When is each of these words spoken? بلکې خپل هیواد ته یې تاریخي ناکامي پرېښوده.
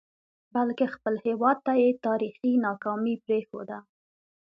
بلکې 0.53 0.85
خپل 0.95 1.15
هیواد 1.27 1.57
ته 1.65 1.71
یې 1.83 1.89
تاریخي 2.05 2.51
ناکامي 2.65 3.15
پرېښوده. 3.25 3.77